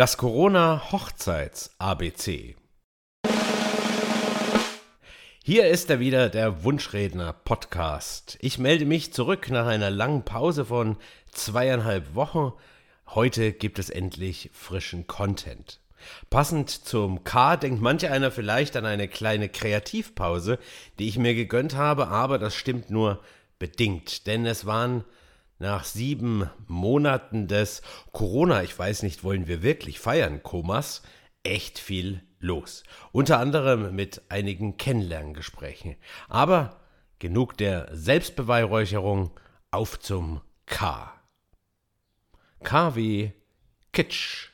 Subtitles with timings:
[0.00, 2.56] Das Corona-Hochzeits-ABC.
[5.44, 8.38] Hier ist er wieder, der Wunschredner-Podcast.
[8.40, 10.96] Ich melde mich zurück nach einer langen Pause von
[11.32, 12.54] zweieinhalb Wochen.
[13.08, 15.80] Heute gibt es endlich frischen Content.
[16.30, 20.58] Passend zum K denkt manch einer vielleicht an eine kleine Kreativpause,
[20.98, 23.22] die ich mir gegönnt habe, aber das stimmt nur
[23.58, 25.04] bedingt, denn es waren
[25.60, 27.82] nach sieben Monaten des
[28.12, 31.02] Corona, ich weiß nicht, wollen wir wirklich feiern, Komas,
[31.42, 32.82] echt viel los.
[33.12, 35.96] Unter anderem mit einigen Kennenlerngesprächen.
[36.28, 36.80] Aber
[37.18, 39.30] genug der Selbstbeweihräucherung,
[39.70, 41.12] auf zum K.
[42.64, 43.32] K wie
[43.92, 44.48] Kitsch.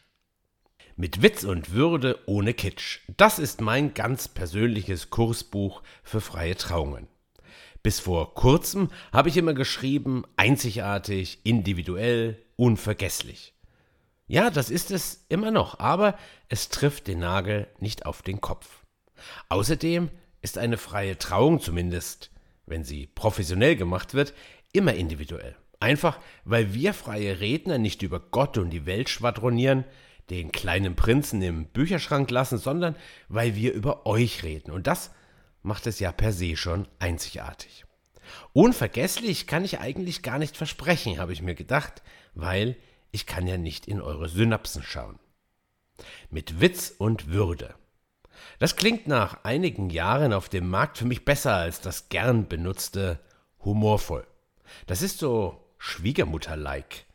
[0.96, 3.00] Mit Witz und Würde ohne Kitsch.
[3.16, 7.06] Das ist mein ganz persönliches Kursbuch für freie Trauungen.
[7.86, 13.54] Bis vor kurzem habe ich immer geschrieben, einzigartig, individuell, unvergesslich.
[14.26, 16.18] Ja, das ist es immer noch, aber
[16.48, 18.84] es trifft den Nagel nicht auf den Kopf.
[19.50, 20.10] Außerdem
[20.42, 22.32] ist eine freie Trauung zumindest,
[22.66, 24.34] wenn sie professionell gemacht wird,
[24.72, 25.54] immer individuell.
[25.78, 29.84] Einfach, weil wir freie Redner nicht über Gott und die Welt schwadronieren,
[30.28, 32.96] den kleinen Prinzen im Bücherschrank lassen, sondern
[33.28, 34.72] weil wir über euch reden.
[34.72, 35.12] Und das
[35.66, 37.84] macht es ja per se schon einzigartig.
[38.52, 42.02] Unvergesslich kann ich eigentlich gar nicht versprechen, habe ich mir gedacht,
[42.34, 42.76] weil
[43.10, 45.18] ich kann ja nicht in eure Synapsen schauen.
[46.30, 47.74] Mit Witz und Würde.
[48.58, 53.18] Das klingt nach einigen Jahren auf dem Markt für mich besser als das gern benutzte
[53.64, 54.26] humorvoll.
[54.86, 57.06] Das ist so Schwiegermutter-like,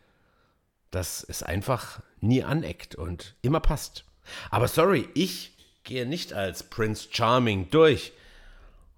[0.90, 4.04] dass es einfach nie aneckt und immer passt.
[4.50, 8.14] Aber sorry, ich gehe nicht als Prince Charming durch,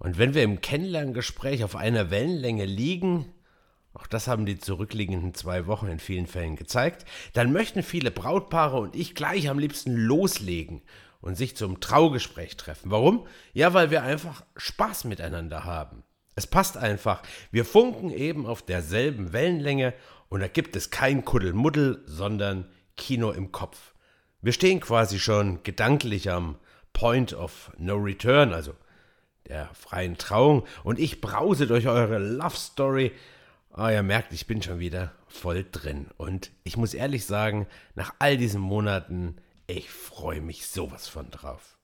[0.04, 3.34] und wenn wir im Kennenlerngespräch auf einer Wellenlänge liegen,
[3.94, 8.78] auch das haben die zurückliegenden zwei Wochen in vielen Fällen gezeigt, dann möchten viele Brautpaare
[8.80, 10.82] und ich gleich am liebsten loslegen
[11.22, 12.92] und sich zum Traugespräch treffen.
[12.92, 13.26] Warum?
[13.54, 16.04] Ja, weil wir einfach Spaß miteinander haben.
[16.36, 17.24] Es passt einfach.
[17.52, 19.94] Wir funken eben auf derselben Wellenlänge
[20.28, 23.94] und da gibt es kein Kuddelmuddel, sondern Kino im Kopf.
[24.42, 26.58] Wir stehen quasi schon gedanklich am
[26.92, 28.74] Point of No Return, also
[29.48, 33.12] der freien Trauung und ich brause durch eure Love Story.
[33.76, 36.08] Oh, ihr merkt, ich bin schon wieder voll drin.
[36.18, 39.38] Und ich muss ehrlich sagen, nach all diesen Monaten,
[39.68, 41.78] ich freue mich sowas von drauf.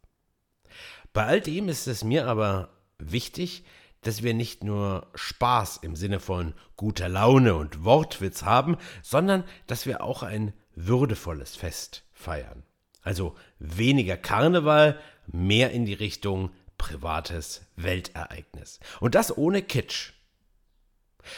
[1.14, 2.70] Bei all dem ist es mir aber
[3.00, 3.64] wichtig,
[4.02, 9.86] dass wir nicht nur Spaß im Sinne von guter Laune und Wortwitz haben, sondern dass
[9.86, 12.64] wir auch ein würdevolles Fest feiern.
[13.02, 18.80] Also weniger Karneval, mehr in die Richtung privates Weltereignis.
[19.00, 20.14] Und das ohne Kitsch.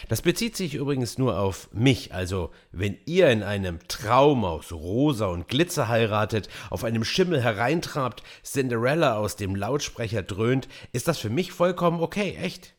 [0.07, 5.25] Das bezieht sich übrigens nur auf mich, also wenn ihr in einem Traum aus Rosa
[5.25, 11.29] und Glitzer heiratet, auf einem Schimmel hereintrabt, Cinderella aus dem Lautsprecher dröhnt, ist das für
[11.29, 12.75] mich vollkommen okay, echt.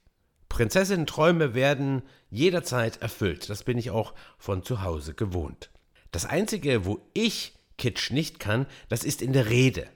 [0.48, 5.70] Prinzessinnen-Träume werden jederzeit erfüllt, das bin ich auch von zu Hause gewohnt.
[6.12, 9.88] Das Einzige, wo ich Kitsch nicht kann, das ist in der Rede.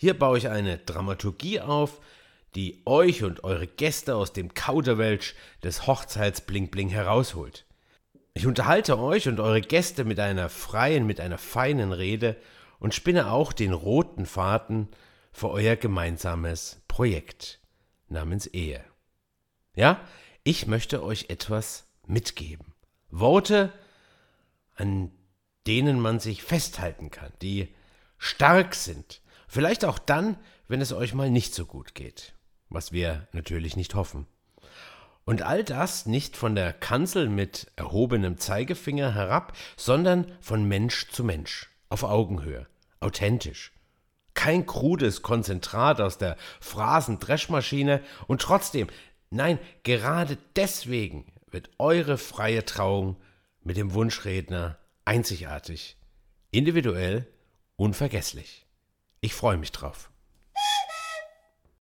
[0.00, 2.00] Hier baue ich eine Dramaturgie auf,
[2.54, 7.66] die euch und eure Gäste aus dem Kauderwelsch des Hochzeitsbling-Bling herausholt.
[8.32, 12.36] Ich unterhalte euch und eure Gäste mit einer freien, mit einer feinen Rede
[12.78, 14.86] und spinne auch den roten Faden
[15.32, 17.60] für euer gemeinsames Projekt
[18.08, 18.84] namens Ehe.
[19.74, 20.00] Ja,
[20.44, 22.72] ich möchte euch etwas mitgeben.
[23.10, 23.72] Worte,
[24.76, 25.10] an
[25.66, 27.74] denen man sich festhalten kann, die
[28.16, 30.36] stark sind, Vielleicht auch dann,
[30.68, 32.34] wenn es euch mal nicht so gut geht,
[32.68, 34.26] was wir natürlich nicht hoffen.
[35.24, 41.24] Und all das nicht von der Kanzel mit erhobenem Zeigefinger herab, sondern von Mensch zu
[41.24, 42.66] Mensch, auf Augenhöhe,
[43.00, 43.72] authentisch.
[44.34, 48.88] Kein krudes Konzentrat aus der Phrasendreschmaschine und trotzdem,
[49.30, 53.16] nein, gerade deswegen wird eure freie Trauung
[53.62, 55.96] mit dem Wunschredner einzigartig,
[56.50, 57.26] individuell,
[57.76, 58.67] unvergesslich.
[59.20, 60.10] Ich freue mich drauf.